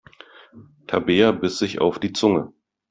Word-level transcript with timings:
Tabea 0.87 1.31
biss 1.31 1.59
sich 1.59 1.79
auf 1.79 1.99
die 1.99 2.11
Zunge. 2.11 2.51